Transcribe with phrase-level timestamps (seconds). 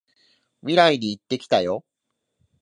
[0.63, 1.85] 未来に行ってきたよ！